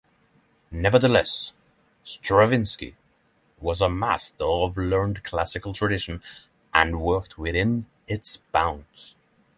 Nevertheless, 0.71 1.53
Stravinsky 2.03 2.95
was 3.59 3.81
a 3.83 3.87
master 3.87 4.45
of 4.45 4.75
learned 4.75 5.23
classical 5.23 5.73
tradition 5.73 6.23
and 6.73 6.99
worked 6.99 7.37
within 7.37 7.85
its 8.07 8.37
bounds. 8.51 9.15